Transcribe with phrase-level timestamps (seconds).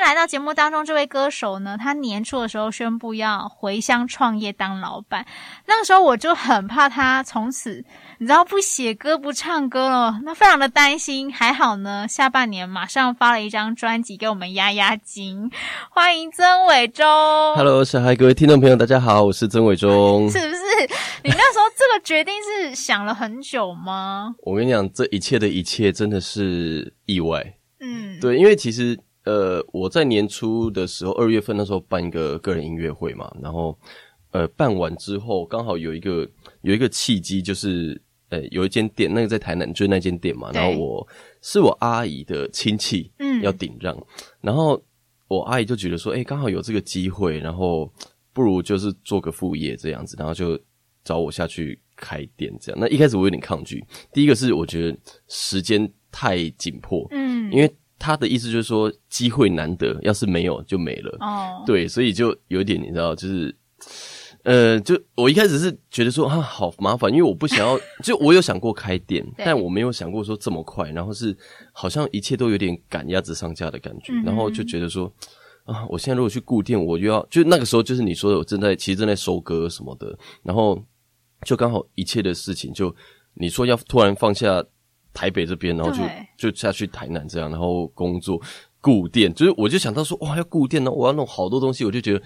[0.00, 5.26] 来到节目当中，这位歌手呢，他年初的时候宣布要回乡创业当老板。
[5.66, 7.84] 那个时候我就很怕他从此，
[8.18, 11.32] 你知道不写歌不唱歌了，那非常的担心。
[11.32, 15.50] 还好呢，下半年马上发了一张专辑给我们压压惊。
[15.90, 17.06] 欢迎曾伟忠。
[17.54, 20.28] Hello，小孩，各位听众朋友，大家好，我是曾伟忠。
[20.30, 20.60] 是不是？
[21.22, 24.34] 你那时候这个决定是想了很久吗？
[24.42, 27.44] 我跟你讲，这一切的一切真的是意外。
[27.80, 28.98] 嗯，对，因为其实。
[29.30, 33.78] 呃，我在年初的时候，二月份那时候办一个个人音乐会嘛，然后
[34.32, 36.28] 呃办完之后，刚好有一个
[36.62, 41.06] 有一个契机，就是呃有一间店，那个在台南，就是那间店嘛，然后我
[41.42, 43.96] 是我阿姨的亲戚，嗯，要顶让，
[44.40, 44.82] 然后
[45.28, 47.88] 我阿姨就觉得说，哎，刚好有这个机会，然后
[48.32, 50.58] 不如就是做个副业这样子，然后就
[51.04, 52.80] 找我下去开店这样。
[52.80, 57.72] 那一开始我有点抗拒，第一个是我觉得时间太紧迫，嗯，因为。
[58.00, 61.14] 他的意思就是说，机会难得，要是没有就没了。
[61.20, 61.66] 哦，oh.
[61.66, 63.54] 对，所以就有点你知道，就是，
[64.42, 71.36] 呃，就我一开始是觉得说啊，好麻烦，因为我不想要， 就我有想过开店，但我没有想过说这么快，然后是
[71.72, 75.12] 好像一切都有点赶鸭子上架的感觉，嗯、然后就觉得说
[75.64, 80.82] 啊，我现在如果去固店，我就要，就那个时候就是你说的，我正在其实正在收割什么的，然后
[81.44, 82.94] 就刚好一切的事情，就
[83.34, 84.64] 你说要突然放下。
[85.12, 86.02] 台北这边，然后就
[86.50, 88.40] 就下去台南这样，然后工作
[88.80, 92.22] 固店，就是我就想到说，哇，要固店呢，我要弄好多东西，我就觉得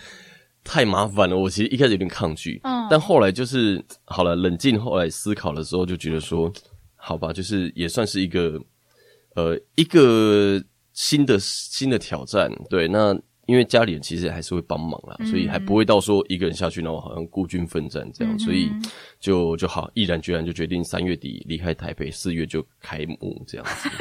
[0.62, 1.36] 太麻烦了。
[1.36, 6.52] 我其实一开始有点抗拒，嗯，但后来就是好了，冷静后来思考的时候，就觉得说，
[6.96, 8.60] 好吧，就是也算是一个
[9.34, 10.62] 呃一个
[10.92, 13.18] 新的新的挑战，对，那。
[13.46, 18.70] 因为家里人其实还是会帮忙啦，嗯、所以还不会到说一个人下去，然后好像孤军奋战这样，嗯、所以
[19.20, 23.88] 就就好毅然决然就决定三月底离开台北，四月就开幕这样子。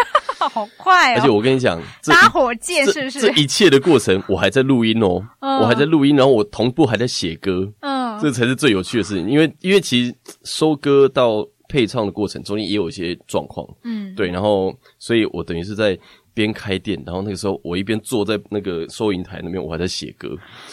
[0.52, 1.20] 好快哦！
[1.20, 3.22] 而且我跟你讲，搭火箭是不是？
[3.22, 9.30] 这，这一切的过程，我还在录音哦，嗯、我还在录音，然后我同步还在写歌，嗯，这才是最有趣的事情。
[9.30, 15.98] 因为因为其实收歌到配唱的过程中间也有一些状况，嗯，对，然后所以我等于是在。
[16.34, 20.30] 边开店，然后那个时候我一边坐在那个收银台那边，我还在写歌，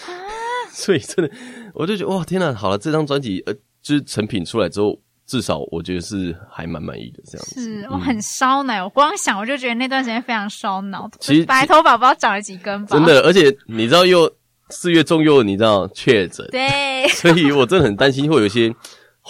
[0.07, 0.09] 啊、
[0.73, 1.31] 所以真的
[1.75, 2.53] 我就觉得哇天哪！
[2.55, 7.61] 好了，这张专辑呃，就是成品出来之后，至少我觉得是还蛮满意的这样子。
[7.61, 11.11] 是我很烧脑，嗯、我光想我就觉得那段时间非常烧脑。
[11.21, 12.97] 其实白头发不知道长了几根吧？
[12.97, 14.33] 真的，而且你知道又
[14.71, 18.75] 四月中又你知道确诊，对， 所以我真的很担心会有一些。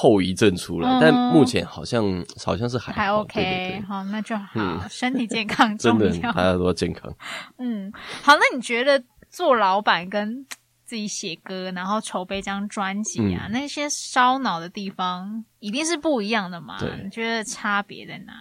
[0.01, 7.13] 后遗症出来，嗯、但目前好像好像是还好还 OK，对对对好，那就好，嗯、身体健康 重要，真的大家都要健康。
[7.59, 10.47] 嗯，好，那你觉得做老板跟
[10.87, 16.79] 自己写歌，然后筹备这张专辑啊，嗯、那些烧脑的地方一定是不一样的嘛？
[17.05, 18.33] 你觉得差别在哪？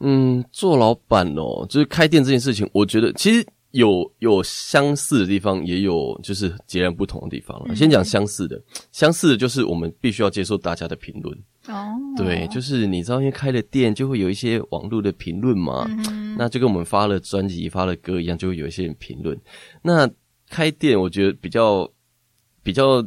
[0.00, 3.46] 嗯，做老板哦，就是开店这件事情，我觉得其实。
[3.72, 7.66] 有有相似的地方，也有就是截然不同的地方了。
[7.70, 8.62] 嗯、先讲相似的，
[8.92, 11.36] 相似的就是我们必须要接受大家的评论。
[11.68, 15.86] 哦，对，就是你知道，因为开了店，就会有一些网络的评论嘛。
[15.88, 19.38] 嗯、那就跟我们发了专辑、发了歌一样，就会有一些人评论。
[19.82, 20.10] 那
[20.50, 21.90] 开店，我觉得比较
[22.62, 23.02] 比较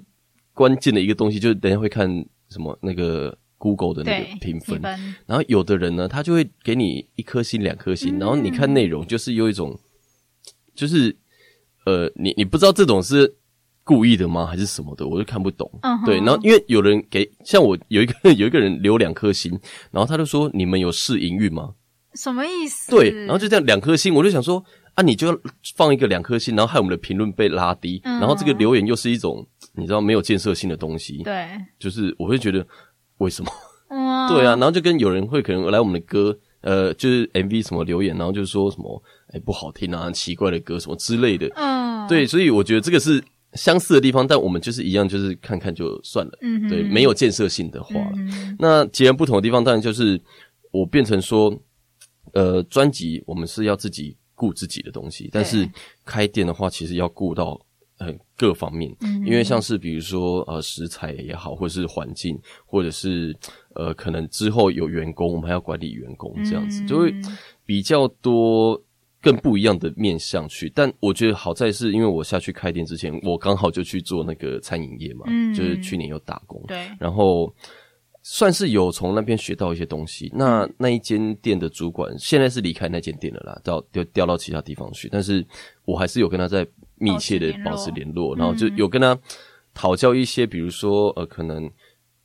[0.53, 2.09] 关键的一个东西，就是等一下会看
[2.49, 4.81] 什么那个 Google 的那个评分。
[5.27, 9.77] 然后有的人呢，他就会给你一颗星、两颗星，嗯、然后你看内容，就是有一种。
[10.75, 11.15] 就是，
[11.85, 13.33] 呃，你你不知道这种是
[13.83, 15.07] 故意的吗，还是什么的？
[15.07, 15.69] 我就看不懂。
[15.81, 16.05] Uh huh.
[16.05, 19.51] 对，然后因为有人给，像我有一个 有一个人留两颗星，
[19.91, 21.73] 然后他就说：“你们有试营运吗？”
[22.13, 22.91] 什么意思？
[22.91, 24.63] 对，然后就这样两颗星，我就想说
[24.95, 25.39] 啊，你就要
[25.75, 28.19] 放一个两颗星，然后害我们的评论被拉低，uh.
[28.19, 31.23] 然后这个留言又是一种你知道没有建设性的东西。
[31.23, 31.47] 对，
[31.79, 32.65] 就是我会觉得
[33.17, 33.51] 为什么？
[33.87, 34.27] Uh.
[34.27, 36.37] 对啊，然后就跟有人会可能来我们的歌。
[36.61, 38.99] 呃，就是 MV 什么留言，然后就是说什么，
[39.35, 41.47] 哎，不好听啊，奇怪的歌什么之类的。
[41.56, 43.22] 嗯，对，所以我觉得这个是
[43.53, 46.37] 相似的地方，但我们就是一样，就是看看就算了。
[46.41, 48.14] 嗯，对，没有建设性的话了。
[48.16, 50.20] 嗯、那截然不同的地方，当然就是
[50.72, 51.53] 我变成说，
[52.34, 55.70] 呃，专辑我们是要自己顾自己的东西，但是
[56.05, 57.59] 开店的话，其实要顾到。
[57.97, 58.93] 呃，各方面，
[59.26, 63.34] 因为像是比如说呃，食材也好，或者是环境，或者是
[63.73, 67.16] 呃，可能之后有员工，我们还要管理员工这样子，就会
[67.66, 68.78] 比较多
[69.25, 70.72] 更不一样的面向去。
[70.75, 75.25] 但我觉得好在是因为我下去开店之前，我刚好就去做那个餐饮业嘛，
[75.55, 77.51] 就是去年有打工，对，然后
[78.22, 80.31] 算是有从那边学到一些东西。
[80.31, 85.09] 那那一间店的主管现在是离开那间店了啦，到调调到其他地方去。
[85.11, 85.43] 但是
[85.85, 86.63] 我还是有跟他在
[86.99, 89.17] 密切的保持联络，然后就有跟他
[89.73, 91.67] 讨教一些，比如说呃，可能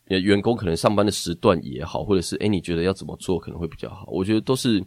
[0.09, 4.07] 员工可能上班的时段也好，或者是诶你觉得要怎么做可能会比较好？
[4.09, 4.83] 我觉得都是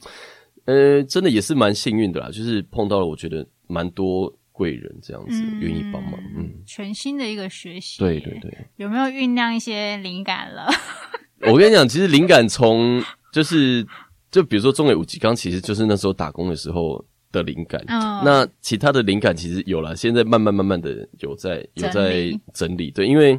[0.66, 4.34] 呃，真的也是蛮幸运的啦，就是碰到了我觉得蛮多。
[4.56, 10.68] 贵人这样子愿意帮忙，嗯，全新的一个学习，对对对，有没有酝酿一些灵感了？
[11.52, 13.84] 我跟你讲，其实灵感从就是
[14.30, 17.84] 就比如说中野武吉刚，其实就是那时候打工的时候的灵感。
[17.88, 22.92] 嗯，那其他的灵感其实有了，现在慢慢慢慢的有在有在整理。
[22.92, 23.36] 对，因为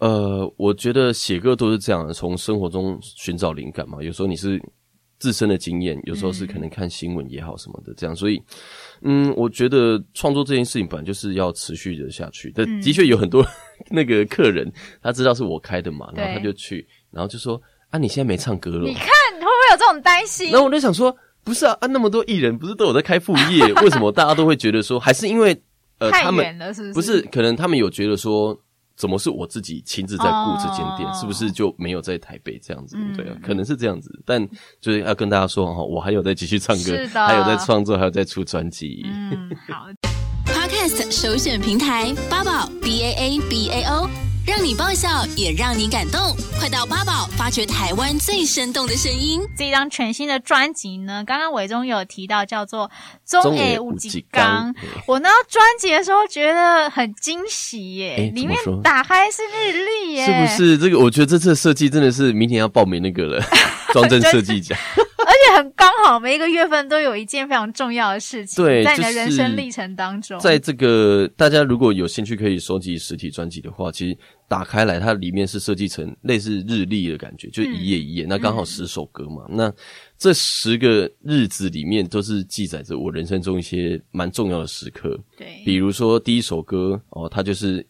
[0.00, 4.02] 呃，我觉得写歌都是这样，从生活中寻找灵感嘛。
[4.02, 4.60] 有时候你是
[5.18, 8.40] 自身的经验，有时候是可能看新闻也好什么的，这样，所以。
[9.02, 12.52] 嗯，我觉得创作这件事情本来就是要持续的下去。
[12.52, 13.46] 但的确有很多
[13.90, 14.68] 那个客人，
[15.00, 17.60] 他知道是我开的嘛，然后他就去，然后就说
[17.90, 20.50] ：“啊，你现在没唱歌了。”你看会不会有这种担心？
[20.50, 25.56] 然后我就想说，不是啊，啊，那么多艺人不是都有在开副业， 为什么大家都会觉得说，还是因为
[25.98, 26.58] 呃，他们
[26.92, 28.60] 不是可能他们有觉得说。
[28.98, 31.20] 怎么是我自己亲自在顾这间店？Oh.
[31.20, 32.96] 是不是就没有在台北这样子？
[33.16, 34.10] 对啊，可能是这样子。
[34.26, 34.44] 但
[34.80, 39.06] 就是要跟大家说哈，我还有在继续唱歌，还有在创作，还有在出专辑。
[39.06, 39.86] 嗯，好。
[40.46, 44.27] Podcast 首选平台八宝 B A A B A O。
[44.48, 46.34] 让你爆笑，也让你感动。
[46.58, 49.42] 快到八宝发掘台湾最生动的声音。
[49.54, 52.90] 这一张全新的专辑呢，刚刚伟忠有提到，叫做
[53.42, 54.72] 《中野武吉刚》。
[55.06, 60.78] 我拿到专辑的时候觉得很惊喜耶，里面打开是日历耶，是不是？
[60.78, 63.44] 这个我觉得这次的设计真的是明天要报名那个了，
[63.92, 64.78] 装帧设计奖。
[65.28, 70.40] 而且很刚好，每一个月份都有一件非常重要的事情，对，在你的人生历程当中。
[70.40, 74.16] 在这个大家如果有兴趣可以收集实体专辑的话，其实
[74.48, 79.44] 打开来，它里面是设计成类似日历的感觉，就一页一页，嗯、那刚好十首歌嘛。
[79.50, 79.72] 嗯、那
[80.16, 85.18] 这十个日子里面都是记载着我人生中一些蛮重要的时刻。
[85.36, 87.86] 对，比如说第一首歌哦，它就是。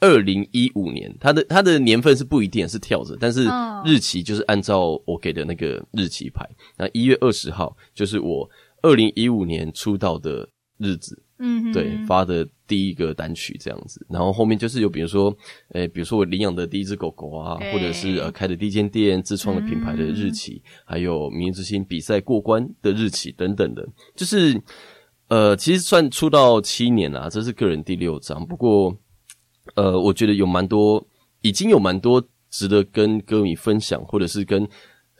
[0.00, 3.48] 二零一五年，它的它的年份是不一定是跳着，但是
[3.84, 6.48] 日期就是按照我给的那个日期排。
[6.76, 8.48] 那一月二十号就是我
[8.82, 10.48] 二零一五年出道的
[10.78, 14.04] 日子，嗯，对，发的第一个单曲这样子。
[14.08, 15.30] 然后后面就是有比如说，
[15.70, 24.60] 诶、欸，比如说我领养的第一只狗狗啊，或者是呃开的第一间店、自创的品牌的日期，嗯、还有明日之星比赛过关的日期等等的，就是
[25.28, 28.96] 呃，其实算出道七年啦，这是个人第六张，不过。
[29.74, 31.04] 呃，我觉得有蛮多，
[31.42, 34.66] 已经有蛮多值得跟歌迷分享，或者是跟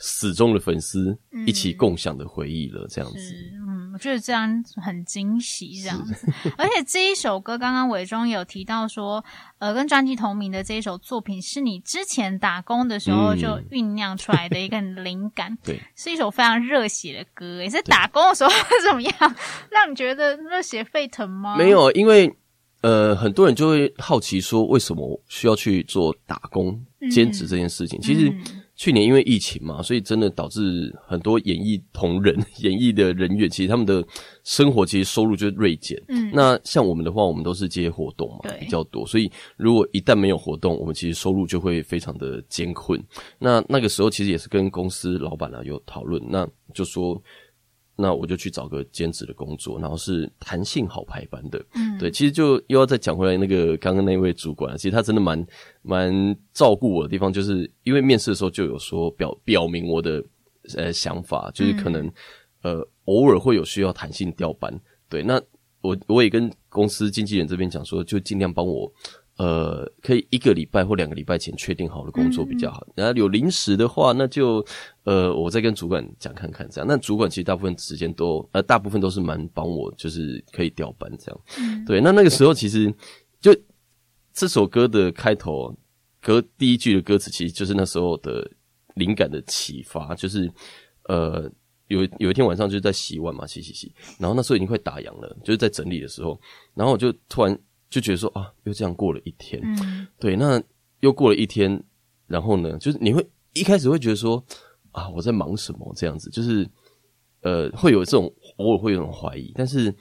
[0.00, 2.86] 死忠的粉丝一起共享的回忆了。
[2.88, 3.34] 这样子，
[3.66, 6.14] 嗯，我觉得这样很惊喜，这样子。
[6.56, 9.24] 而且这一首歌，刚刚伟忠有提到说，
[9.58, 17.60] 呃，跟专辑同名的这一首作品，是你之前打工的时候就酝酿出来的一个灵感，嗯、对，是一首非常热血的歌。
[17.60, 19.12] 也是打工的时候会怎么样，
[19.70, 21.56] 让你觉得热血沸腾吗？
[21.58, 22.32] 没有，因为。
[22.80, 26.80] 呃，很多人就会好奇说，为什么需要去做打工、
[27.10, 27.98] 兼职这件事情？
[27.98, 28.32] 嗯、其实
[28.76, 34.06] 去年因为疫情嘛，所以真的导致很多演艺同仁、 演艺的人员，其实他们的
[34.44, 36.00] 生活其实收入就锐减。
[36.06, 43.02] 嗯，那像我们的话，我们都是接活动嘛，比较多，所以如果一旦没有活动，我们其实收入就会非常的艰困。
[43.40, 47.20] 那那个时候其实也是跟公司老板啊有讨论，那就说。
[48.00, 51.60] 那我就去找个兼职的工作，然后是弹性好排班的。
[51.74, 55.44] 嗯，对，其实就又要再讲回来那个刚刚那位主管，其实他真的蛮
[55.82, 60.24] 蛮照顾我的地方，就是因为面试的时候就有说表表明我的
[60.76, 62.06] 呃想法，就是可能、
[62.62, 64.72] 嗯、呃偶尔会有需要弹性调班。
[65.08, 65.43] 对，那
[65.81, 68.90] 我我也跟公司经纪人这边讲说，就尽量帮我。
[69.38, 72.84] 呃，可以一个礼拜或两个礼拜前确定好的工作比较好。
[72.88, 74.64] 嗯、然后有临时的话，那就
[75.04, 76.86] 呃，我再跟主管讲看看这样。
[76.88, 81.40] 那主管其实大部分时间都呃，大部分都是蛮帮我，就是可以调班这样。
[81.56, 82.92] 嗯、对，那那个时候其实
[83.40, 83.54] 就
[84.32, 85.72] 这首歌的开头
[86.20, 88.44] 歌第一句的歌词，其实就是那时候的
[88.96, 90.16] 灵感的启发。
[90.16, 90.50] 就是
[91.04, 91.48] 呃，
[91.86, 96.40] 有有一天晚上就在洗碗嘛，洗洗洗，然后那时候已经快打烊了，就是在整理的时候，
[96.74, 97.56] 然后我就突然。
[97.90, 100.62] 就觉得说啊，又这样过了一天，嗯、对，那
[101.00, 101.82] 又过了一天，
[102.26, 104.44] 然后呢，就是你会一开始会觉得说
[104.92, 106.68] 啊，我在忙什么这样子，就是
[107.40, 109.94] 呃，会有这种偶尔会有这种怀疑，但是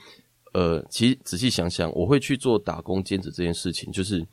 [0.54, 4.26] 呃，其实仔细想想，我会去做打工兼职这件事情，就是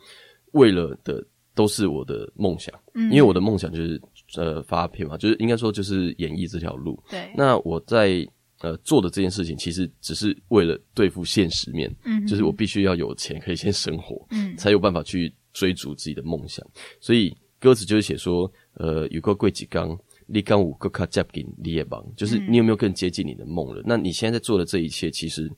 [0.52, 4.00] 为了的都是我的梦想，嗯，因为我的梦想就是
[4.36, 8.26] 呃发片嘛，就是应该说就是演艺这条路，对，那我在。
[8.60, 16.64] 呃，做的这件事情其实只是为了对付现实面，嗯，就是我必须要有钱，可以先生活，嗯，才有办法去追逐自己的梦想。
[17.00, 23.80] 所以歌词就是写说，呃，有个贵几刚，你刚五个卡加给你也忙，就是你有没有更接近你的梦了？
[23.82, 25.50] 嗯、那你现在在做的这一切，其实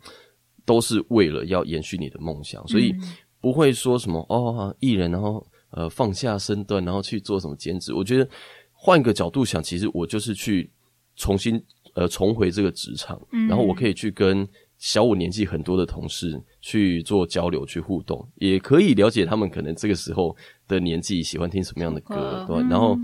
[0.64, 2.94] 都是为了要延续你的梦想，所以
[3.40, 7.94] 不会说什么哦，艺人然后呃放下身段，然后去做什么兼职。
[7.94, 8.28] 我觉得
[8.72, 10.68] 换个角度想，其实我就是去
[11.14, 11.62] 重新
[11.96, 14.48] 呃重回这个职场，嗯、然后我可以去跟。
[14.78, 20.36] 小我年纪很多的同事去做交流、去互动，也可以了解他们可能这个时候
[20.68, 22.94] 的年纪喜欢听什么样的歌，对，然后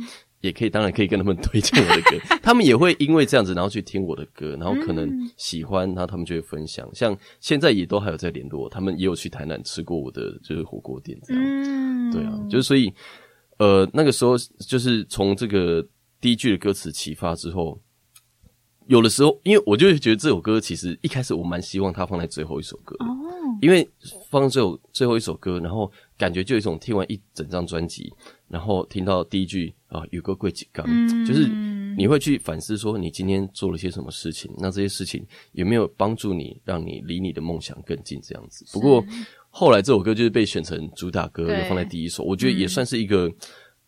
[0.43, 6.87] 也可以，当然可以跟他们 推荐我的歌，他们也会因为这样子，然后去听我的歌，然后可能喜欢，然后他们就会分享。
[6.93, 12.93] 像现在也都还有在联络，他们也有去台南吃过我的就是火锅店这样，对啊，就是所以
[13.57, 14.37] 呃那个时候
[14.69, 15.83] 就是从这个
[16.21, 17.81] 第一句的歌词启发之后。
[18.93, 23.07] 有的时候，因为我就觉得这首歌其实一开始我蛮希望它放在最后一首歌的，
[23.63, 23.89] 因为
[24.29, 28.13] 放最后最后一首歌，然后感觉就有一种听完一整张专辑，
[28.49, 30.87] 然后听到第一句啊，有个贵几刚，
[31.27, 31.49] 就是
[31.97, 38.63] 你会去反思说你今天做了些什么事情，那这些事情有没有帮助你，让你离你的梦想更近这样子。
[38.75, 39.03] 不过
[39.49, 43.33] 后来这首歌就是被选成主打歌，又放在第一首，我觉得也算是一个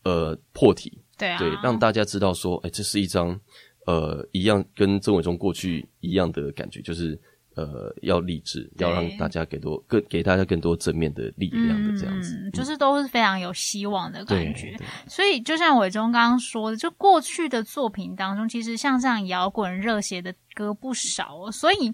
[0.04, 0.98] 呃破题，
[1.38, 3.38] 对，让大家知道说，哎，这是一张。
[3.86, 7.20] 呃，一样跟曾伟忠过去一样的感觉，就是
[7.54, 14.76] 呃，要励志，要让大家给多更给大家更多正面的力量的这样子，嗯，就是都是非常有希望的感觉。
[15.06, 21.92] 所以就像伟忠刚刚说的，就过去的作品当中，其实像这样摇滚热血的歌不少，所以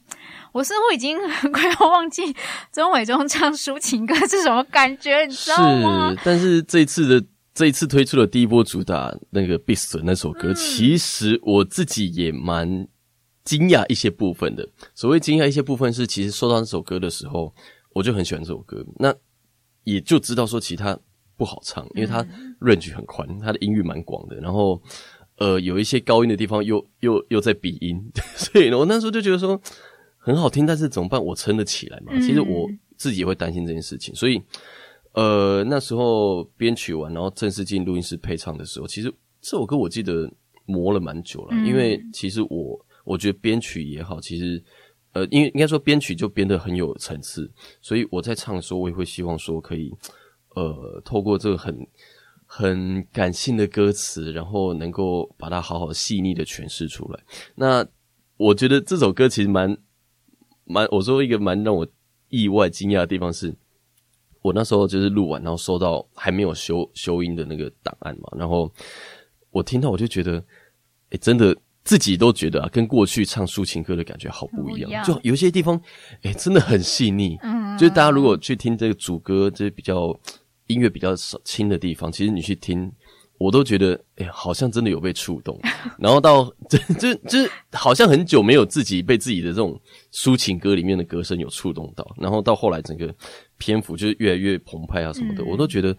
[0.53, 1.19] 我似乎已经
[1.53, 2.23] 快要忘记
[2.71, 6.11] 曾伟忠唱抒情歌是什么感觉，你知道吗？
[6.15, 7.27] 是，但是这一次的。
[7.61, 12.89] 这一次推出的第一波主打那个《Beast》那首歌，嗯、其实我自己也蛮
[13.45, 14.67] 惊讶一些部分的。
[14.95, 17.55] 所谓惊讶一些部分是，其实收到那首歌的时候，
[17.93, 19.15] 我就很喜欢这首歌，那
[19.85, 20.99] 也就知道说其他
[21.37, 22.25] 不好唱，因为它
[22.63, 24.81] range 很宽，它的音域蛮广的，然后
[25.37, 28.03] 呃有一些高音的地方又又又在鼻音，
[28.37, 29.61] 所以呢，我那时候就觉得说
[30.17, 31.23] 很好听，但是怎么办？
[31.23, 32.15] 我撑得起来吗？
[32.21, 34.41] 其实我自己也会担心这件事情，所以。
[35.13, 40.33] 呃，那时候编曲完，然后正式进录音室配唱的时候，其实这首歌我记得
[40.67, 44.63] 磨了蛮久了，嗯、因为其实我我觉得编曲也好，其实
[45.13, 47.51] 呃，因为应该说编曲就编得很有层次，
[47.83, 49.93] 所以我在唱的时候，我也会希望说可以
[50.55, 51.77] 呃，透过这个很
[52.47, 57.21] 很感性的歌词，然后能够把它好好细腻的诠释出来。
[57.57, 57.85] 那
[58.37, 59.77] 我觉得这首歌其实蛮
[60.65, 61.85] 蛮，我说一个蛮让我
[62.29, 63.53] 意外惊讶的地方是。
[64.43, 68.73] 我那时候就是录完，然后收到还没有修修音的那个档案嘛，然后
[69.51, 70.43] 我听到我就觉得，
[71.11, 75.81] 哎，真的自己都觉得啊，跟过去唱抒情歌的感觉好不一样，就有些地方，
[76.23, 77.37] 哎，真的很细腻。
[77.43, 80.19] 嗯，就是大家如果去听这个主歌，就是比较
[80.67, 82.91] 音乐比较少轻的地方，其实你去听。
[83.41, 85.59] 我都觉得，哎、欸，好像真的有被触动，
[85.99, 89.81] 然后到这这这， 好像很久没有自己被自己的这种
[90.13, 93.15] 抒情歌里面的歌声有触动到，然后到后来整个
[93.57, 95.95] 篇幅就是越来越澎湃啊什么的，嗯、我都觉得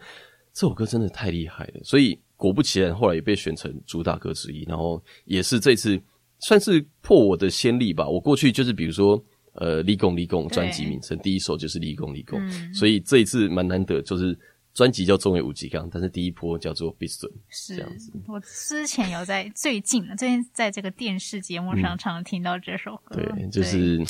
[0.54, 1.82] 这首歌真的太厉害了。
[1.84, 6.00] 所以果不其然，后来也被选成主打歌之一，然后也是这次
[6.42, 8.08] 算是破我的先例吧。
[8.08, 9.20] 我过去就是比如说，
[9.54, 12.40] 呃，立功立功专辑名称第一首就是立功立功，
[12.72, 14.38] 所以这一次蛮难得，就是。
[14.74, 18.12] 专辑叫中尾武吉刚，但是第一波叫做 Beast，是这样子。
[18.26, 24.02] 我之前有在最近最近在这个电视节目上常听到这首歌，嗯、对，就是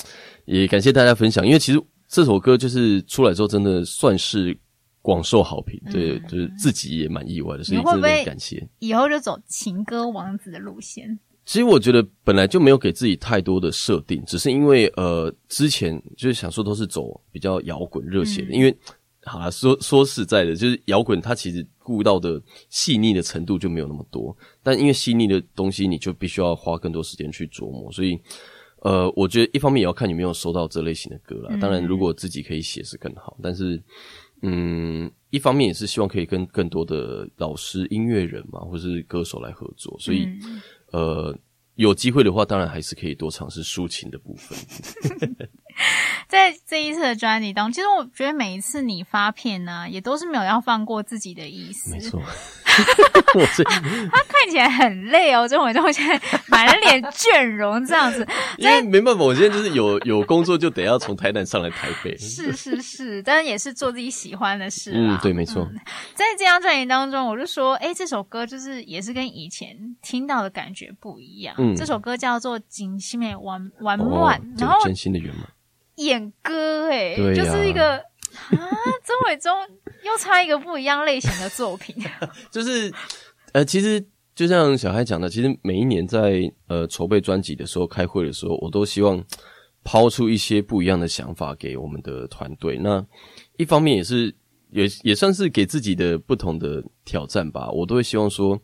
[0.46, 4.56] 也感谢大家分享，因为其实这首歌就是出来之后真的算是
[5.02, 8.68] 广受好评，嗯、对，就是自己也蛮意外的，所以真的很感谢。
[8.78, 11.20] 以后就走情歌王子的路线。
[11.44, 18.78] 其实我觉得本来就没有给自己太多的设定，只是因为呃之前就是想说都是走比较摇滚热血的，嗯、因为。
[19.24, 24.36] 好了，说说实在的，就是摇滚，它其实顾到的细腻的程度就没有那么多。
[24.64, 27.92] 但因为细腻的东西，你就必须要花更多时间去琢磨。
[27.92, 28.20] 所以，
[28.82, 31.56] 呃，我觉得一方面也要看你有没有收到这类型的歌啦。
[31.62, 33.38] 当然，如果自己可以写是更好。
[33.44, 33.82] 但是，
[34.42, 39.96] 嗯，一方面也是希望可以跟更多的老师、音乐人嘛，或是歌手来合作。
[40.00, 40.28] 所以，
[40.92, 41.38] 呃。
[41.76, 44.56] 有机会的话，当然还是可以多尝试抒情的部分。
[46.28, 51.92] 在这一次的专辑当中，其实我觉得每一次你发片呢、啊，也都是没有要放过自己的意思。
[51.92, 52.22] 没错。
[53.34, 58.26] 他看起来很累哦，钟伟忠现在满脸倦容这样子。
[58.58, 62.18] 因为没办法，我现在就是有有工作就得要从台南上来台北。
[62.18, 64.94] 是是是，但是也是做自己喜欢的事。
[64.96, 65.78] 嗯，对，没错、嗯。
[66.16, 71.54] 在这张专辑当中，我就说，哎，这首歌就是也是跟以前听到的感觉不一样。
[71.58, 73.70] 嗯，这首歌叫做《真心的圆满》，
[74.60, 75.46] 然后真心的圆满。
[76.06, 78.70] 演歌，哎，就是一个啊。
[79.04, 79.52] 曾伟忠
[80.06, 81.96] 又差一个不一样类型的作品，
[82.52, 82.94] 就是
[83.52, 84.04] 呃，其实
[84.36, 89.22] 就像小孩讲的，其实每一年在呃筹备专辑的时候、开会的时候，我都希望
[89.84, 92.78] 抛出一些不一样的想法给我们的团队。
[92.78, 93.04] 那
[93.58, 94.34] 一方面也是
[94.70, 97.72] 也也算是给自己的不同的挑战吧。
[97.72, 98.60] 我都会希望说，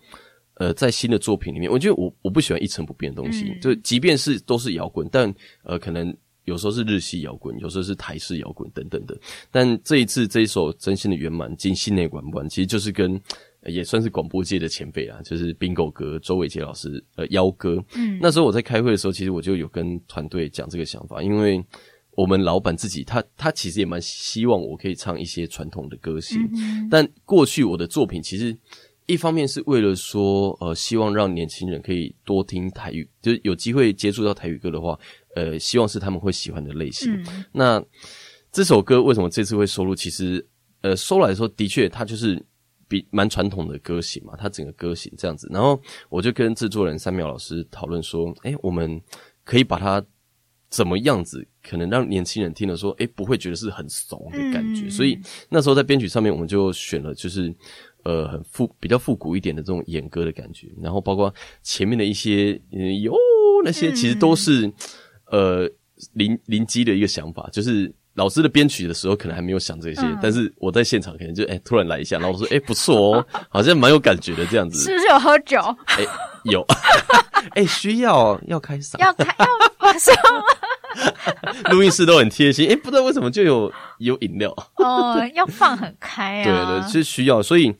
[0.56, 6.16] 呃，在新的作品里面，我觉得我我不喜欢一成不变的东西，嗯、就即便是都是摇滚，但呃可能。
[6.48, 9.16] 有时候是日系摇滚，有时候是台式摇滚等等的。
[9.52, 13.22] 但这一次这一首真心的圆满进心内管管，其实就是跟
[13.66, 17.84] 也算是广播界的前辈啊，就是 Bingo 哥周伟杰老师呃幺哥。
[17.96, 21.62] 嗯，那时候我在开会的时候，其实我就有跟团队讲这个想法，因为
[22.16, 28.58] 我们老板自己他他其实也蛮希望我可以唱一些传统的歌型，嗯，但过去我的作品其实
[29.08, 34.98] 一方面是为了说呃希望让年轻人可以多听台语，就是有机会接触到台语歌的话。
[35.36, 37.14] 呃，希望是他们会喜欢的类型。
[37.14, 37.84] 嗯、那
[38.52, 39.94] 这首歌为什么这次会收录？
[39.94, 40.44] 其实，
[40.82, 42.44] 呃，收来的时候的确它就是
[42.88, 45.48] 比蛮传统的歌型嘛，它整个歌型这样子。
[45.52, 49.00] 然后我就跟制作人三苗老师讨论说，哎，我们
[49.44, 50.04] 可以把它
[50.72, 54.88] 怎么样子，可能让年轻人听了说，哎，不会觉得是很怂的感觉。
[54.88, 57.54] 嗯、所以那时候在编曲上面，我们就选了就是
[58.08, 60.68] 呃很复比较复古一点的这种演歌的感觉。
[60.82, 61.34] 然后包括
[61.64, 63.14] 前面的一些嗯哟
[63.64, 64.66] 那些，其实都是。
[64.68, 64.74] 嗯
[65.30, 65.70] 呃，
[66.14, 74.86] 临临机的一个想法，就是老师的编曲的时候可能还没有想这些，嗯、但是我在现场可能就哎、欸、突然来一下，然后我说哎、欸、不错哦，好像蛮有感觉的这样子。
[74.86, 75.60] 是不是有喝酒？
[75.88, 76.08] 哎、欸，
[76.46, 76.66] 有。
[77.56, 79.46] 哎、欸，需要要开嗓，要开要
[79.80, 80.16] 马上。
[81.72, 86.80] 录音室都很贴心，哎、欸，不知道为什么就有有饮料哦， 要放很开啊。
[86.80, 87.74] 对对，是需要，所以。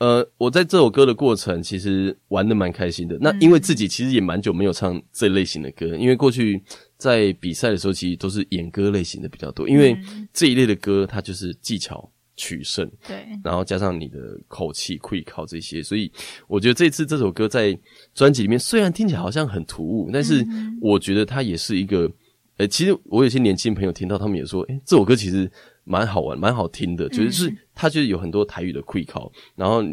[0.00, 3.16] 呃，我在这首歌的过程其实玩的蛮开心的。
[3.20, 6.60] 那因为自己其实也蛮久没有唱这类型的歌，因为过去
[6.98, 9.68] 在比赛的时候其实都是演歌类型的比较多。
[9.68, 9.96] 因为
[10.32, 16.10] 这一类的歌它就是技巧取胜，对，然后加上你的口气会靠这些，所以
[16.48, 17.78] 我觉得这次这首歌在
[18.14, 20.44] 专辑里面虽然听起来好像很突兀，但是
[20.82, 22.10] 我觉得它也是一个，
[22.56, 25.50] 呃，其实我有些年轻朋友听到他们也说，诶，这首歌其实。
[25.86, 29.84] 蛮好玩，蛮好听的，就是它就是有很多台语的会考，然后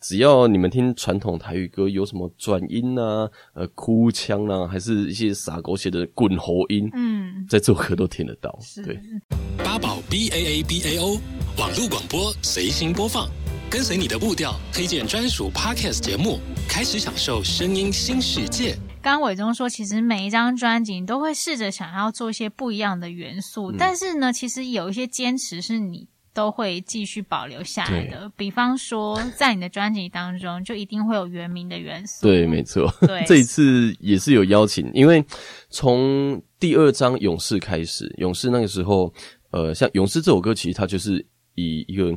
[0.00, 8.56] 只要你们听传统台语歌，有什么转音啊、呃哭腔啊，还是一些傻狗血的滚喉音，嗯，在这首歌都听得到。
[8.84, 8.96] 对，
[9.58, 11.18] 八宝 B A A B A O
[11.58, 13.28] 网络广播随心播放，
[13.68, 18.78] 跟随你的步调，推荐专属 Podcast 节目，开始享受声音新世界。
[19.02, 28.30] 刚刚伟忠说，其实每一张专辑你都会试着想要做一些不一样的元素，嗯、但是呢，其实有一些坚持是你都会继续保留下来的。
[28.36, 32.26] 比方说，在你的专辑当中，就一定会有原名的元素。
[32.26, 32.92] 对，没错。
[33.00, 35.24] 对， 这一次也是有邀请，因为
[35.70, 39.10] 从第二张《勇士》开始，《勇士》那个时候，
[39.50, 42.14] 呃，像《勇士》这首歌，其实它就是以一个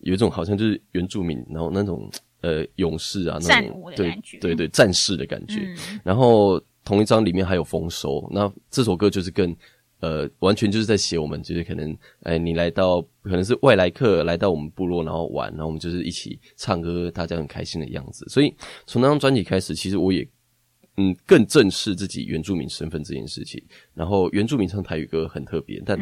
[0.00, 2.10] 有一种好像就是原住民，然后那种。
[2.46, 5.56] 呃，勇士啊，那种对对对，战士的感觉。
[5.60, 9.56] 嗯、然后同一张里面还有丰收，那这首歌就是更
[9.98, 18.24] 呃，完全就是在写我们，就是可能哎，你来到可能是外来客来到我们部落，然后玩，然后我们就是一起唱歌，大家很开心的样子。
[18.28, 18.54] 所以
[18.86, 20.28] 从那张专辑开始，其实我也。
[20.98, 23.62] 嗯，更正视自己原住民身份这件事情。
[23.92, 25.98] 然后，原住民唱台语歌很特别，但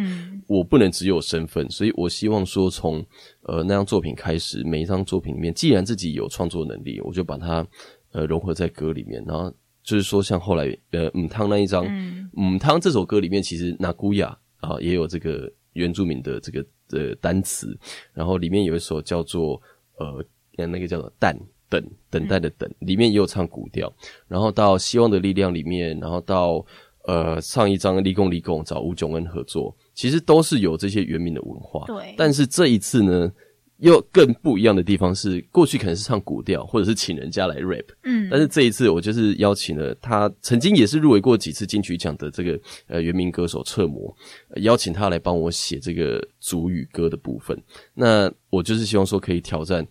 [0.47, 3.05] 我不能只有身份，所以我希望说从，
[3.43, 7.67] 从呃那张作品开始，每一张作品里面，既然自己有创作能力，我就把它
[8.13, 9.21] 呃融合在歌里面。
[9.27, 9.53] 然后
[9.83, 11.85] 就是说，像后来呃母汤那一张，
[12.33, 17.77] 母汤这首歌里面，其实那古雅啊也有这个原住民的这个呃单词，
[18.13, 19.61] 然后里面有一首叫做
[19.99, 20.25] 呃
[20.69, 21.37] 那个叫做蛋。
[21.69, 23.93] 等等待的等，里面也有唱古调，
[24.29, 26.65] 然后到希望的力量里面，然后到
[27.05, 31.85] 呃上一张立功立功找吴炯恩合作，其实都是有这些原民的文化。
[31.87, 33.33] 对，但是这一次呢，
[33.79, 44.15] 又更不一样的地方是，过去可能是唱古调，或者是请人家来 rap，嗯，但是这一次我就是邀请了他，曾经也是入围过几次金曲奖的这个呃原民歌手侧摩，
[44.51, 47.61] 呃，邀请他来帮我写这个主语歌的部分。
[47.95, 49.85] 那我就是希望说可以挑战。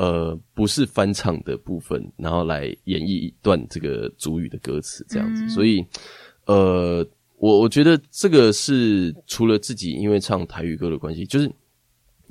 [0.00, 5.42] 呃，不是翻唱的部分，然后来演绎一段这个主语的歌词，这样子。
[5.44, 5.84] 嗯、所以，
[6.46, 11.50] 呃，我我觉得这个是除了自己因为唱台语歌的关系，就是。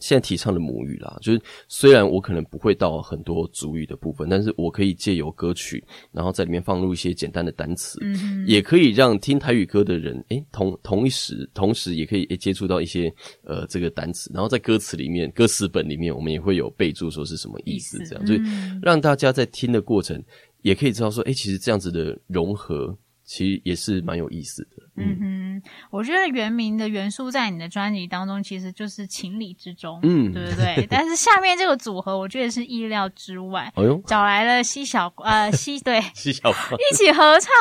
[0.01, 18.39] 现在提倡的母语啦，就是虽然我可能不会到很多主语的部分，但是我可以借由歌曲，然后在里面放入一些简单的单词，嗯，也可以让听台语歌的人，诶，同同一时，同时也可以接触到一些呃这个单词，然后在歌词里面，歌词本里面，我们也会有备注说是什么意思，这样，所以
[18.81, 20.21] 让大家在听的过程，
[20.61, 24.88] 也可以知道说，诶，其实这样子的融合，其实也是蛮有意思的。
[24.99, 30.87] 嗯哼，我觉得原名的元素在你的专辑当中其实就是情理之中，嗯，对不对？
[30.91, 33.71] 但是下面这个组合，我觉得是意料之外。
[33.75, 37.51] 哎呦，找来了西小呃西对 西小一起合唱，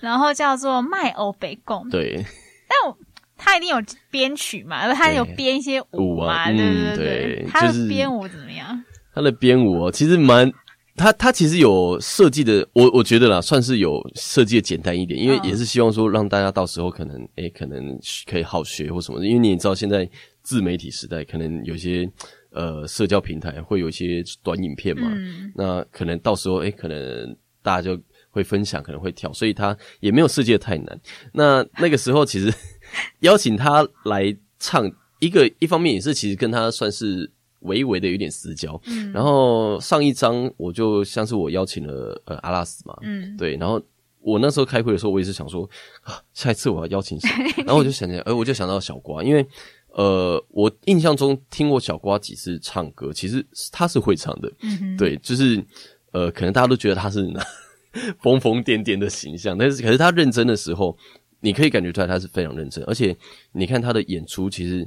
[0.00, 1.88] 然后叫做卖欧北贡。
[1.88, 2.16] 对，
[2.68, 2.98] 但我
[3.36, 3.76] 他一定有
[4.10, 6.96] 编曲嘛，他有编一些舞嘛，对对。
[6.96, 8.84] 对他的编舞怎么样？
[9.14, 10.50] 他的编舞哦，其实蛮。
[10.98, 20.06] 他他其实有设计的，我我觉得啦，算是有设计的简单一点，因为也是希望说让大家到时候可能诶、欸、可能可以好学或什么的，因为你也知道现在
[20.42, 22.10] 自媒体时代，可能有些
[22.50, 27.98] 呃社交平台会有一些短影片嘛，嗯、那可能到时候诶、欸、可能大家就
[28.30, 31.00] 会分享，可能会跳，所以他也没有设计的太难。
[31.32, 32.52] 那那个时候其实
[33.20, 37.30] 邀请他来唱一个，一方面也是其实跟他算是。
[37.60, 43.80] 微微的有点私交，嗯，然后上一张我就像是我邀请了呃阿拉斯嘛，嗯，对，然后
[44.20, 45.68] 我那时候开会的时候，我也是想说
[46.02, 47.28] 啊，下一次我要邀请谁？
[47.66, 49.44] 然后我就想想，呃，我就想到小瓜，因为
[49.88, 55.64] 呃，我印象中听过小瓜几次唱歌，其实他是会唱的，嗯，对，就是
[56.12, 57.28] 呃，可能大家都觉得他是
[58.22, 60.96] 疯疯癫癫的形象，但是可是他认真的时候，
[61.40, 63.16] 你可以感觉出来他是非常认真，而且
[63.52, 64.86] 你看他的演出，其实。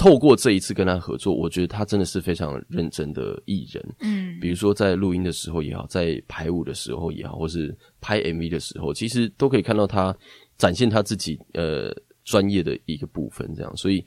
[0.00, 3.86] 透过这一次跟他合作，我觉得他真的是非常认真的艺人。
[4.00, 10.16] 嗯，比如说在录音的时候也好，在排舞的时候也好，或是拍 MV 的时候，其实都可以看到他
[10.56, 13.46] 展现他自己呃专业的一个部分。
[13.54, 14.02] 这样，所以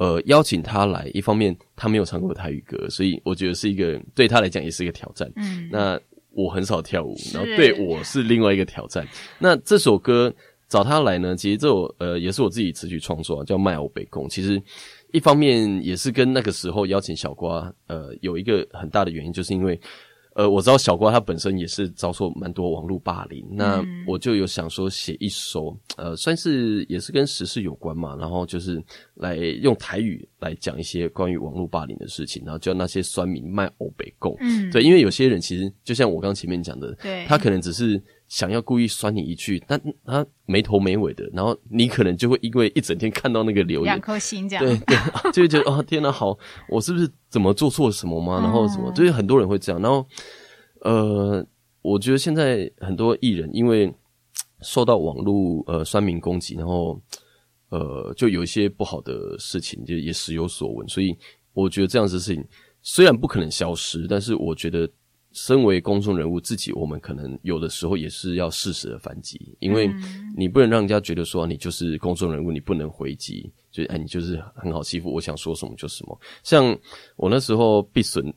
[0.00, 5.30] 呃邀请他来，一方面他没有唱过台语歌，所以我觉得是一个对他来讲也是一个挑战。
[5.36, 5.96] 嗯，那
[6.30, 9.06] 我很少跳舞，然后对我是另外一个挑战。
[9.38, 10.34] 那这首歌
[10.68, 14.60] 找他来呢，其实这首呃也是我自己词曲创作，叫《卖欧北共》，其实。
[15.12, 19.80] 一方面也是跟那个时候邀请小瓜，呃，有一个很大的原因，就是因为，
[20.34, 28.82] 呃，我知道小瓜他本身也是遭受蛮多网络霸凌，那我就有想说写一首，呃，算是也是跟时事有关嘛，然后就是
[29.14, 38.02] 来用台语来讲一些关于网络霸凌的事情，然后叫那些酸民卖欧北贡，嗯，对，因为有些人其实就像我刚前面讲的，对，他可能只是。
[38.28, 44.96] 想要故意酸你一句，但他没头没尾的，然后你可能就会因为一整天看到那个留言，两颗心这样，对对，
[45.32, 46.38] 就会觉得哦天哪，好，
[46.68, 48.38] 我是不是怎么做错什么吗？
[48.42, 49.80] 然后什么，就是很多人会这样。
[49.80, 50.06] 然后
[50.82, 51.42] 呃，
[51.80, 53.90] 我觉得现在很多艺人因为
[54.60, 57.00] 受到网络呃酸民攻击，然后
[57.70, 60.86] 呃就有一些不好的事情，就也时有所闻。
[60.86, 61.16] 所以
[61.54, 62.44] 我觉得这样子的事情
[62.82, 64.86] 虽然不可能消失，但是我觉得。
[65.46, 69.88] 身为公众人物，自己我们可能有的时候也是要适时的反击，因为
[70.36, 76.20] 你不能让人家觉得说你就是公众人物，你不能回击，就哎你就是很好欺负，我想说什么就什么。
[76.42, 76.76] 像
[77.16, 78.34] 我那时候必损，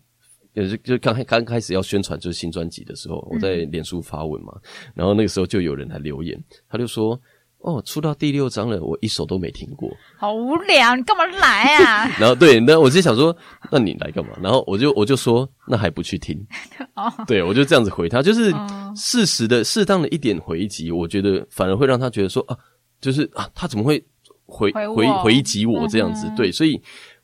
[0.54, 4.54] 也是就刚开刚开始要宣传就是新专辑的时候，我在脸书发文嘛，
[4.94, 7.20] 然后那个时候就有人来留言，他就说。
[7.64, 12.10] 哦，出到第六章了，我一首都没听过，好无聊，你干嘛来啊？
[12.20, 13.36] 然后对，那我就想说，
[13.72, 14.32] 那你来干嘛？
[14.42, 16.36] 然后我就我就说，那还不去听？
[16.96, 18.52] 哦，对，我就这样子回他，就是
[18.96, 22.58] 适时的、适当的一点回击，我觉得反而会让他觉得说啊，
[23.00, 24.04] 就是啊，他怎么会
[24.46, 26.28] 回回回，击我这样子？
[26.28, 26.82] 嗯、对，所以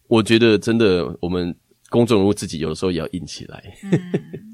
[0.08, 1.56] 我觉得真的，我们
[1.90, 3.64] 公众人物自己有的时候也要硬起来。
[3.84, 3.92] 嗯、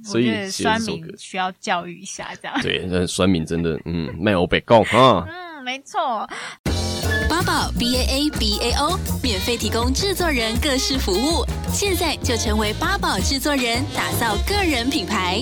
[0.01, 5.27] 所以酸民需要教育一下，这样对，那酸民真的嗯，卖欧北共啊。
[5.63, 6.27] 没错，
[7.29, 15.41] 八宝 B A A B A O 免费提供制作人各式服务，现在就成为八宝制作人，打造个人品牌。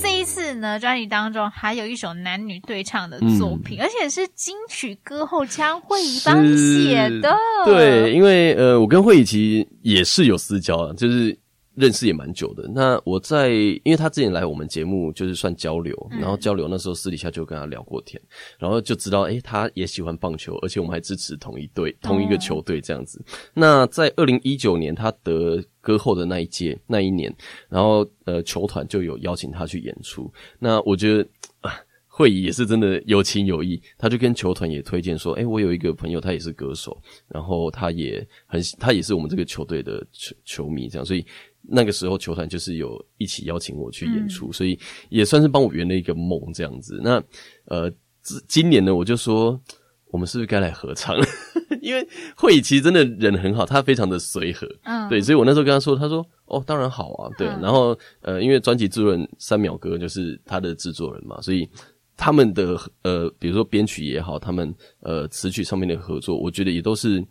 [0.00, 7.36] 这一次呢，专辑当中还有一首男女对唱的作品，嗯、而且是金曲歌后江蕙怡帮你写的。
[7.66, 11.38] 对，因为呃，我跟惠怡其实也是有私交的，就是。
[11.78, 12.68] 认识也蛮久的。
[12.74, 18.20] 那我在，因为他之前来我们节目，就是算交流，然后交流那时候私底下就跟他聊过天，
[18.58, 23.24] 然后就知道，诶，他也喜欢棒球，而且我们还支持同一队、同一个球队这样子。
[23.54, 27.34] 那在二零一九年他得歌后的那一届那一年，
[27.68, 30.30] 然后呃，球团就有邀请他去演出。
[30.58, 31.26] 那我觉得
[31.60, 31.72] 啊，
[32.08, 41.24] 蕙怡也是真的有情有义，他就跟球团也推荐说，诶，我有一个朋友，他也是歌手，然后他也很，他也是我们这个球队的球球迷，这样，所以。
[41.70, 44.78] 那个时候球团就是有一起邀请我去演出，嗯、所以
[45.10, 46.98] 也算是帮我圆了一个梦这样子。
[47.04, 47.22] 那
[47.66, 47.92] 呃，
[48.46, 49.60] 今年呢，我就说
[50.06, 51.14] 我们是不是该来合唱？
[51.82, 57.46] 因为蕙怡其实真的人很好，他非常的随和，嗯，对，所以我那时候跟他说，他说哦，当然好啊，对。
[57.48, 61.68] 嗯、然后呃，因为专辑制作人三秒哥就是他的制作人嘛，所以
[62.16, 67.22] 他们的呃，比如说编曲也好，他们呃词曲上面的合作，我觉得也都是。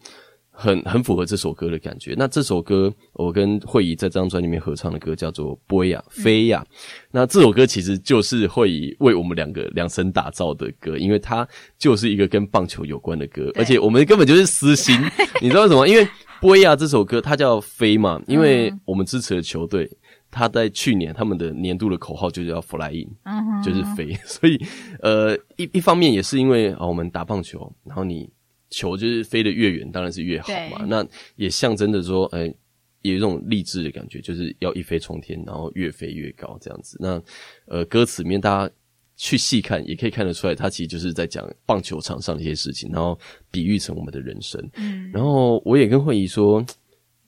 [0.59, 2.15] 很很符合这首歌的感觉。
[2.17, 6.65] 那这首歌我跟慧仪在这张专辑里面合唱的歌叫做《波呀飞呀》，
[7.11, 14.99] 那这首歌其实就是慧仪为我们两个量身打造的歌，因为它就是一个跟棒球有关的歌，而且我们根本就是私心，
[15.43, 15.87] 你知道为什么？
[15.87, 16.03] 因为
[16.41, 19.87] 《波呀》这首歌它叫飞嘛，因为我们支持的球队，
[20.31, 24.59] 他在去年他们的年度的口号就叫 Fly In，就是飞， 所以
[25.03, 28.27] 呃一一方面也是因为啊我们打棒球，然后你。
[28.69, 30.85] 球就是飞得越远，当然是越好嘛。
[30.87, 32.55] 那也象征着说，哎、欸，
[33.03, 36.97] 有一种励志的感觉，就是要一飞冲天，然后越飞越高这样子。
[36.99, 37.21] 那
[37.65, 38.73] 呃，歌词里面大家
[39.15, 43.17] 去细看，也可以看得出来，它其实就是在讲棒球场上的一些事情，然后
[43.49, 44.61] 比喻成我们的人生。
[44.75, 46.61] 嗯，然后我也跟慧仪说，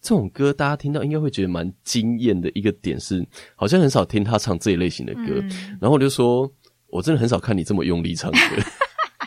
[0.01, 3.25] 这种歌大家听到应该会觉得蛮惊艳的一个点是，
[3.55, 5.39] 好像很少听他唱这一类型的歌。
[5.41, 6.51] 嗯、然后我就说，
[6.87, 8.37] 我真的很少看你这么用力唱歌。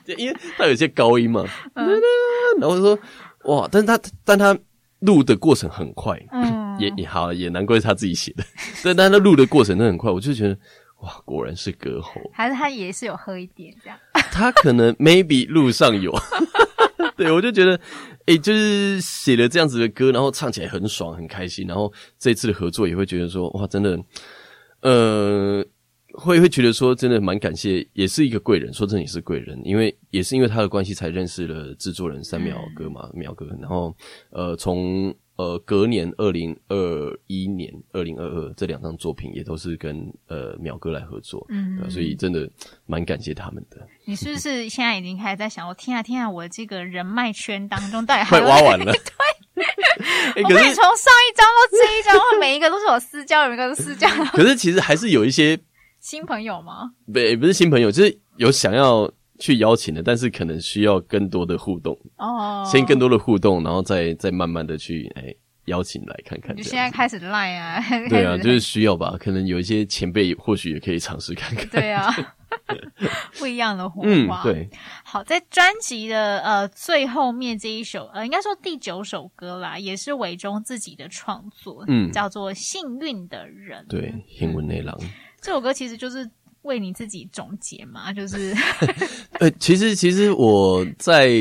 [0.04, 2.00] 对，因为他有些高音嘛，嗯、
[2.60, 2.98] 然后说
[3.44, 4.56] 哇，但是他但他
[5.00, 8.44] 录的过程很快，嗯，也也好，也难怪是他自己写的，
[8.82, 10.56] 对，但他录的过程都很快，我就觉得
[11.02, 13.98] 哇，果然是歌喉，还是他也是有喝一点这样，
[14.32, 16.12] 他可能 maybe 路上有，
[17.16, 17.76] 对，我就觉得
[18.26, 23.98] 哎、欸，就是写了这样子的歌，然后唱起来很爽很开心，然后这次的合作也会觉得说哇，真的，
[24.82, 25.64] 呃。
[26.14, 28.72] 会会觉得说真的蛮感谢，也是一个贵人。
[28.72, 33.46] 说真的也是贵人，因为也是因为他的关系才认识了制作人三秒哥嘛，嗯、秒哥。
[33.60, 33.94] 然后
[34.30, 42.48] 呃，从呃隔年二零二一年、二零二二这两张作品也都是跟呃秒哥来合作，嗯、呃，所以真的
[42.84, 43.78] 蛮感谢他们的。
[44.04, 48.92] 你是不是现在已经开始在想，我天啊天啊，我这个人脉圈当中到底还快挖完了？
[49.54, 54.08] 对，欸、我可以从上一张到这一张，每一个都是我私交，每一个都是私交。
[54.26, 55.58] 可是其实还是有一些。
[56.02, 56.90] 新朋友吗？
[57.06, 62.64] 不，不是新朋友，就是有想要去邀请的，但是可能需要更多的互动哦。
[62.66, 65.36] 先更多的互动，然后再再慢慢的去哎、欸、
[65.66, 66.56] 邀请来看看。
[66.56, 67.80] 就现在开始赖啊？
[68.10, 69.16] 对啊，就是需要吧。
[69.16, 71.68] 可能有一些前辈或许也可以尝试看看。
[71.68, 72.12] 对啊，
[73.38, 74.42] 不一样的火花。
[74.42, 74.68] 嗯、对，
[75.04, 83.84] 好，在专辑的呃最后面这一首呃，应该说第九首歌啦，也是伟忠自己的创作，嗯，叫做《幸运的人》。
[83.88, 84.92] 对，幸运的人。
[85.42, 86.28] 这首歌其实就是
[86.62, 88.54] 为你自己总结嘛，就是
[89.40, 91.32] 呃，其实其实我在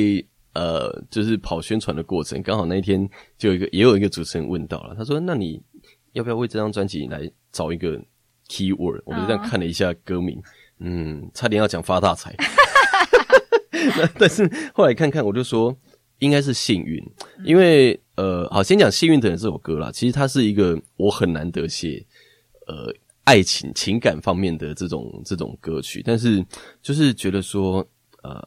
[0.54, 5.62] 呃，就是跑宣传的过程，刚好那一天就有一个也有一个主持人问到了，他说：“那你
[6.14, 7.96] 要不要为这张专辑来找一个
[8.50, 10.42] keyword？” 我就这样看了一下歌名，
[10.80, 12.36] 嗯，差点要讲发大财，
[13.72, 15.74] 那 但是后来看看，我就说
[16.18, 17.00] 应该是幸运，
[17.46, 22.04] 因为呃，好，先讲《幸运的人》这首歌啦，其实它是一个我很难得写
[22.66, 22.92] 呃。
[23.32, 26.46] 爱情情感方面的这种这种歌曲，但是
[26.82, 27.78] 就是觉得说，
[28.24, 28.44] 呃，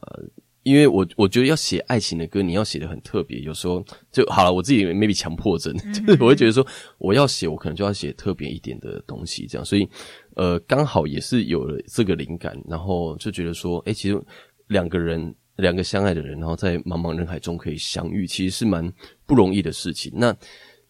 [0.61, 4.53] 因为我我觉得要写爱情的歌，你要写的很特别，有时候就好了。
[4.53, 6.63] 我自己 maybe 强迫症，就是我会觉得说，
[6.99, 9.65] 我要写，我可能就要写特别一点的东西，这样。
[9.65, 9.89] 所以，
[10.35, 14.21] 呃，刚好也是有了这个灵感，然后就觉得说，诶，其实
[14.67, 18.87] 两个人，两个相爱的人，然后在茫茫人海中可以相遇，其实是蛮
[19.25, 20.13] 不容易的事情。
[20.15, 20.31] 那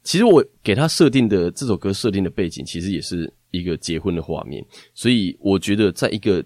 [0.03, 3.33] 其实我给他设定的这首歌设定的背景，其实也是。
[3.55, 4.63] 一个结婚的画面，
[4.93, 6.43] 所以我觉得，在一个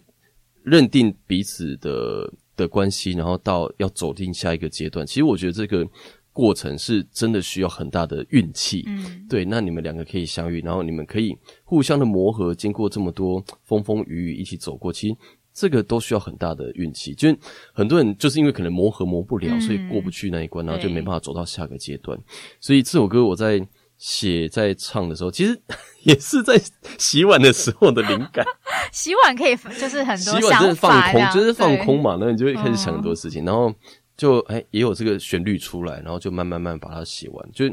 [0.63, 5.87] 认定彼此的的关系，然后到要走进下一个阶段，其实我觉得这个
[6.33, 8.83] 过程是真的需要很大的运气。
[8.87, 15.15] 嗯，对，那你们两个可以相遇，然后你们可以互相的磨合，经过这么多风风雨雨一起走过，其实
[15.53, 17.13] 这个都需要很大的运气。
[17.15, 17.35] 就
[17.73, 22.17] 很多人就是因为可能磨合磨不了，所以过不去那一关，然后就没办法走到下个阶段。
[22.59, 23.67] 所以这首歌我在。
[23.99, 25.61] 写在唱的时候， 其实
[26.03, 26.59] 也是在
[26.97, 28.45] 洗碗的时候的灵感。
[28.93, 33.71] 洗碗可以就是很多洗碗真的放空，就是放空嘛，那你就会开始想很多事情，然后
[34.15, 37.51] 就哎也有这个旋律出来，然后就慢慢慢把它写完。
[37.51, 37.65] 就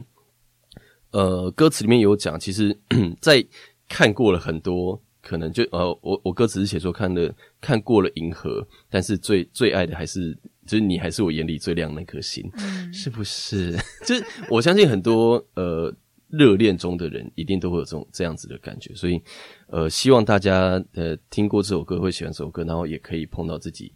[1.13, 2.77] 呃歌词里面有讲，其实
[3.21, 3.43] 在
[3.89, 10.37] 看过了很多，可能就呃我我歌词是写说看的看过了银河，但是最最爱的还是
[10.67, 13.73] 就是你，还是我眼里最亮那颗星，嗯、是不是？
[14.05, 15.95] 就是我相信很多呃。
[16.29, 19.23] 热恋中的人一定都会有这种这样子的感觉，所以，
[19.69, 23.93] 呃，希望大家呃听过这首歌会喜欢这首歌，然后也可以碰到自己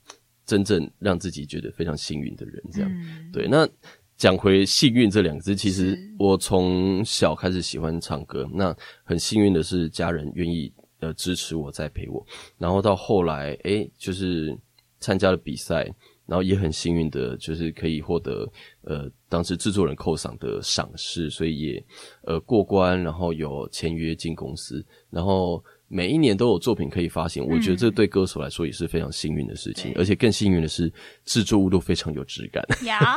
[0.47, 2.91] 真正让自己觉得非常幸运的人，这样。
[2.93, 3.69] 嗯、对，那
[4.17, 12.25] 讲回幸运这两个字，其实我从小开始喜欢唱歌，那很幸运的是家人愿意呃支持我，在陪我，
[12.59, 14.57] 然后到后来，诶，就是
[15.01, 15.93] 参加了比赛。
[16.31, 18.49] 然后也很幸运的，就是可以获得
[18.83, 21.85] 呃当时制作人扣赏的赏识，所以也
[22.23, 30.89] 呃过关，然后有签约进公司，然后每一年都有作品可以发行，我觉得这对歌手来说也是非常幸运的事情，而且更幸运的是
[31.25, 32.65] 制作物都非常有质感。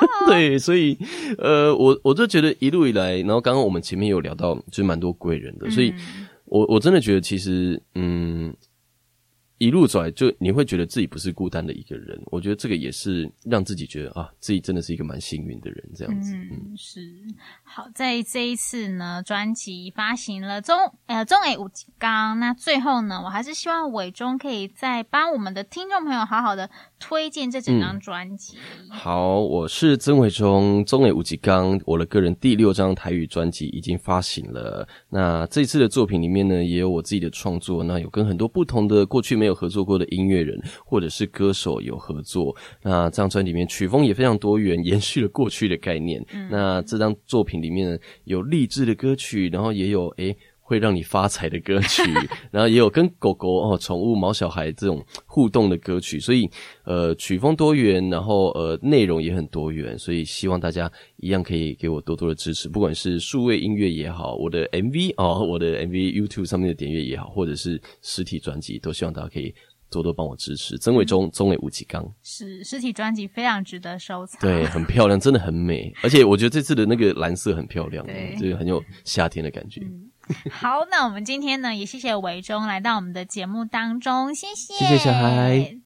[0.28, 0.97] 对，所以
[1.38, 5.93] 呃，我我就觉得一路以来，然后刚刚我们前面有聊到，就是蛮多贵人的，所以
[6.45, 8.52] 我我真的觉得其实嗯。
[9.63, 12.21] 一路走来，就你会觉得自己不是孤单的一个人。
[12.26, 15.89] 我觉得这个也是让自己觉得啊，自己真的是一个蛮幸运的人。
[15.95, 16.99] 这样子，嗯，是。
[17.63, 22.38] 好，在这一次呢，专辑发行了中呃中诶五几刚。
[22.41, 26.69] 那最后呢，我还是希望伟忠可以再帮我们的听众朋友好好的
[27.05, 28.55] 推荐这整张专辑。
[28.55, 28.89] 嗯。
[28.89, 34.87] 好，我是曾伟忠，中诶五几刚，我的个人第六张台语专辑已经发行了。
[35.09, 46.25] 那这次的作品里面呢，也有我自己的创作，那有跟很多不同的过去没有合作过的音乐人或者是歌手有合作，那这张专辑里面曲风也非常多元，延续了过去的概念。
[46.33, 50.33] 嗯、那这张作品里面呢，有励志的歌曲，然后也有诶。
[50.65, 52.02] 会让你发财的歌曲，
[52.49, 56.49] 然后也有跟狗狗哦、宠物、毛小孩这种互动的歌曲，所以
[56.86, 69.54] 呃曲风多元，然后呃内容也很多元，所以希望大家一样可以给我多多的支持，不管是数位音乐也好，我的 MV 哦，我的 MV YouTube 上面的点阅也好，或者是实体专辑，都希望大家可以
[69.91, 70.78] 多多帮我支持。
[70.78, 79.82] 曾伟忠，中伟吴启刚，是实体专辑非常值得收藏，对，很漂亮，真的很美，而且我觉得这次的那个蓝色很漂亮， 对，这个很有夏天的感觉。
[79.82, 80.10] 嗯
[80.51, 85.77] 好，那我们今天呢，也谢谢伟忠来到我们的节目当中，谢谢，谢谢小孩。